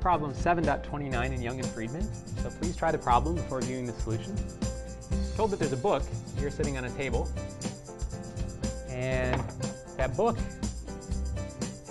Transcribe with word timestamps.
problem 0.00 0.34
7.29 0.34 1.32
in 1.32 1.40
Young 1.40 1.58
and 1.58 1.66
Freedman, 1.68 2.06
so 2.42 2.50
please 2.50 2.76
try 2.76 2.90
the 2.90 2.98
problem 2.98 3.36
before 3.36 3.60
viewing 3.62 3.86
the 3.86 3.92
solution. 3.94 4.36
told 5.36 5.50
that 5.50 5.58
there's 5.58 5.72
a 5.72 5.76
book 5.76 6.02
here 6.38 6.50
sitting 6.50 6.76
on 6.76 6.84
a 6.84 6.90
table, 6.90 7.28
and 8.90 9.42
that 9.96 10.14
book 10.16 10.36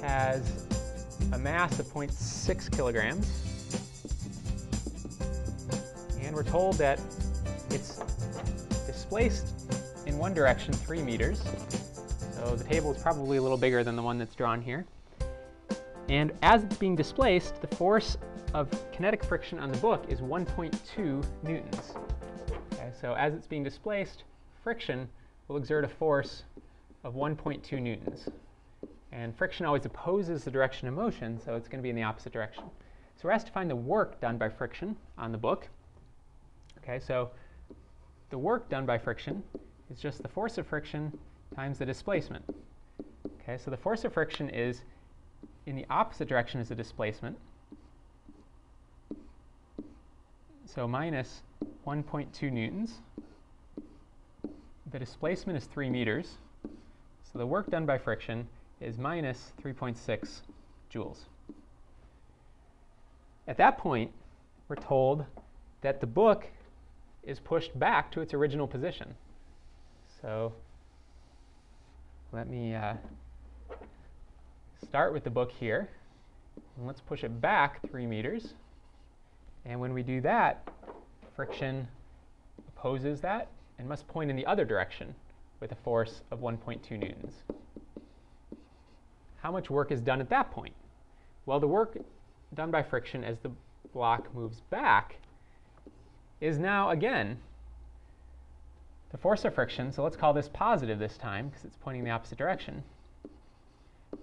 has 0.02 0.68
a 1.34 1.38
mass 1.40 1.80
of 1.80 1.88
0.6 1.88 2.76
kilograms, 2.76 3.28
and 6.22 6.36
we're 6.36 6.44
told 6.44 6.76
that 6.76 7.00
it's 7.72 8.00
displaced 8.86 9.54
in 10.06 10.18
one 10.18 10.34
direction 10.34 10.72
3 10.74 11.02
meters, 11.02 11.42
so 12.36 12.56
the 12.56 12.64
table 12.64 12.94
is 12.94 13.02
probably 13.02 13.38
a 13.38 13.42
little 13.42 13.58
bigger 13.58 13.84
than 13.84 13.96
the 13.96 14.04
one 14.04 14.20
that's 14.20 14.36
drawn 14.36 14.62
here. 14.62 14.86
And 16.12 16.34
as 16.42 16.66
it's 16.66 16.76
being 16.76 16.98
displaced, 16.98 17.62
the 17.62 17.74
force 17.74 18.18
of 18.54 18.70
kinetic 18.92 19.24
friction 19.24 19.58
on 19.60 19.72
the 19.72 19.78
book 19.78 20.04
is 20.10 20.20
1.2 20.20 21.26
newtons. 21.42 21.94
Okay, 22.74 22.92
so 23.00 23.14
as 23.14 23.34
it's 23.34 23.48
being 23.48 23.64
displaced, 23.64 24.26
friction 24.62 25.08
will 25.48 25.56
exert 25.56 25.86
a 25.86 25.88
force 25.88 26.44
of 27.06 27.16
1.2 27.16 27.82
newtons. 27.82 28.28
And 29.14 29.34
friction 29.38 29.66
always 29.66 29.86
opposes 29.86 30.44
the 30.44 30.52
direction 30.52 30.90
of 30.90 30.96
motion, 30.96 31.40
so 31.40 31.56
it's 31.56 31.70
going 31.70 31.80
to 31.80 31.84
be 31.84 31.90
in 31.90 31.96
the 31.96 32.04
opposite 32.04 32.34
direction. 32.34 32.66
So 33.16 33.30
we're 33.30 33.32
asked 33.32 33.48
to 33.48 33.54
find 33.54 33.70
the 33.70 33.76
work 33.78 34.20
done 34.20 34.38
by 34.38 34.50
friction 34.50 34.98
on 35.18 35.32
the 35.32 35.38
book. 35.38 35.70
Okay, 36.84 37.00
so 37.00 37.30
the 38.32 38.38
work 38.38 38.68
done 38.68 38.86
by 38.86 38.98
friction 38.98 39.42
is 39.90 40.02
just 40.02 40.22
the 40.22 40.28
force 40.28 40.58
of 40.58 40.68
friction 40.68 41.18
times 41.56 41.78
the 41.78 41.86
displacement. 41.86 42.44
Okay, 43.42 43.58
so 43.58 43.72
the 43.72 43.78
force 43.78 44.04
of 44.04 44.12
friction 44.12 44.50
is 44.50 44.82
in 45.66 45.76
the 45.76 45.86
opposite 45.90 46.28
direction 46.28 46.60
is 46.60 46.70
the 46.70 46.76
displacement. 46.76 47.38
So 50.66 50.88
minus 50.88 51.42
1.2 51.86 52.52
newtons. 52.52 53.00
The 54.92 55.00
displacement 55.00 55.58
is 55.58 55.66
3 55.66 55.90
meters. 55.90 56.38
So 57.32 57.40
the 57.40 57.46
work 57.46 57.70
done 57.70 57.86
by 57.86 57.98
friction 57.98 58.48
is 58.80 58.98
minus 58.98 59.54
3.6 59.64 60.42
joules. 60.94 61.20
At 63.48 63.58
that 63.58 63.78
point, 63.78 64.12
we're 64.68 64.76
told 64.76 65.26
that 65.82 66.00
the 66.00 66.08
book 66.08 66.48
is 67.24 67.40
pushed 67.40 67.78
back 67.78 68.12
to 68.12 68.22
its 68.22 68.34
original 68.34 68.68
position. 68.68 69.16
So 70.22 70.54
let 72.32 72.50
me 72.50 72.76
uh, 72.76 72.94
start 74.84 75.14
with 75.14 75.24
the 75.24 75.30
book 75.30 75.52
here. 75.52 75.90
And 76.78 76.88
let's 76.88 77.02
push 77.02 77.24
it 77.24 77.42
back 77.42 77.80
3 77.90 78.06
meters. 78.06 78.54
And 79.66 79.80
when 79.80 79.94
we 79.94 80.04
do 80.04 80.22
that, 80.22 80.68
friction 81.36 81.88
opposes 82.68 83.22
that 83.22 83.48
and 83.78 83.88
must 83.88 84.08
point 84.08 84.30
in 84.30 84.36
the 84.36 84.46
other 84.46 84.66
direction 84.66 85.14
with 85.60 85.72
a 85.72 85.76
force 85.76 86.22
of 86.32 86.40
1.2 86.40 86.92
newtons. 86.92 87.44
How 89.42 89.52
much 89.52 89.70
work 89.70 89.92
is 89.92 90.02
done 90.02 90.22
at 90.22 90.30
that 90.30 90.52
point? 90.52 90.74
Well, 91.46 91.60
the 91.60 91.68
work 91.68 91.98
done 92.54 92.72
by 92.72 92.84
friction 92.84 93.24
as 93.24 93.40
the 93.40 93.52
block 93.94 94.34
moves 94.36 94.62
back 94.70 95.18
is 96.40 96.58
now, 96.58 96.90
again, 96.90 97.38
the 99.12 99.18
force 99.18 99.46
of 99.46 99.54
friction. 99.54 99.92
So 99.92 100.04
let's 100.04 100.16
call 100.16 100.34
this 100.34 100.50
positive 100.52 101.00
this 101.00 101.18
time 101.18 101.50
because 101.50 101.66
it's 101.66 101.78
pointing 101.78 102.04
the 102.04 102.12
opposite 102.12 102.38
direction 102.38 102.84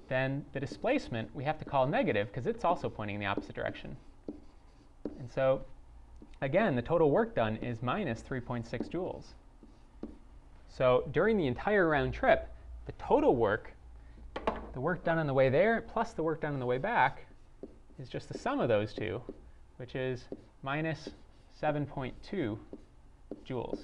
then 0.09 0.45
the 0.53 0.61
displacement 0.61 1.35
we 1.35 1.45
have 1.45 1.59
to 1.59 1.65
call 1.65 1.87
negative 1.87 2.29
because 2.29 2.47
it's 2.47 2.65
also 2.65 2.89
pointing 2.89 3.17
in 3.17 3.21
the 3.21 3.27
opposite 3.27 3.55
direction. 3.55 3.97
And 5.19 5.31
so 5.31 5.63
again, 6.41 6.75
the 6.75 6.83
total 6.83 7.11
work 7.11 7.35
done 7.35 7.57
is 7.57 7.83
minus 7.83 8.23
3.6 8.23 8.89
joules. 8.91 9.25
So 10.69 11.09
during 11.13 11.37
the 11.37 11.47
entire 11.47 11.89
round 11.89 12.15
trip, 12.15 12.49
the 12.87 12.93
total 12.93 13.37
work, 13.37 13.73
the 14.73 14.81
work 14.81 15.05
done 15.05 15.19
on 15.19 15.27
the 15.27 15.35
way 15.35 15.49
there 15.49 15.83
plus 15.83 16.13
the 16.13 16.23
work 16.23 16.41
done 16.41 16.55
on 16.55 16.61
the 16.61 16.67
way 16.67 16.79
back, 16.79 17.27
is 17.99 18.09
just 18.09 18.29
the 18.29 18.39
sum 18.39 18.61
of 18.61 18.69
those 18.69 18.93
two, 18.95 19.21
which 19.77 19.95
is 19.95 20.25
minus 20.63 21.09
7.2 21.61 22.59
joules. 23.47 23.81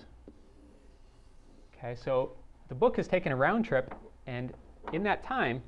Okay, 1.77 1.95
so 1.97 2.33
the 2.69 2.75
book 2.75 2.97
has 2.97 3.09
taken 3.09 3.33
a 3.33 3.37
round 3.37 3.65
trip, 3.65 3.93
and 4.27 4.55
in 4.93 5.03
that 5.03 5.25
time, 5.25 5.63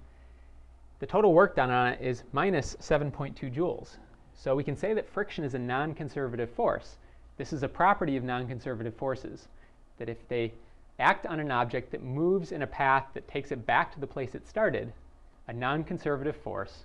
the 0.99 1.07
total 1.07 1.33
work 1.33 1.55
done 1.57 1.71
on 1.71 1.93
it 1.93 2.01
is 2.01 2.23
minus 2.33 2.77
7.2 2.77 3.55
joules. 3.55 3.97
So 4.35 4.55
we 4.55 4.65
can 4.65 4.77
say 4.77 4.95
that 4.95 5.09
friction 5.09 5.45
is 5.45 5.55
a 5.55 5.59
non-conservative 5.59 6.51
force. 6.51 6.97
This 7.37 7.53
is 7.53 7.63
a 7.63 7.69
property 7.69 8.17
of 8.17 8.25
non-conservative 8.25 8.95
forces, 8.95 9.49
that 9.99 10.09
if 10.09 10.27
they 10.29 10.53
act 10.99 11.27
on 11.27 11.41
an 11.41 11.51
object 11.51 11.91
that 11.91 12.03
moves 12.03 12.53
in 12.53 12.63
a 12.63 12.67
path 12.67 13.07
that 13.15 13.29
takes 13.29 13.53
it 13.53 13.67
back 13.67 13.93
to 13.93 14.01
the 14.01 14.07
place 14.07 14.35
it 14.35 14.49
started, 14.49 14.93
a 15.49 15.53
non-conservative 15.53 16.37
force 16.37 16.85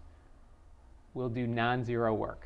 will 1.13 1.29
do 1.29 1.47
non-zero 1.47 2.13
work. 2.13 2.45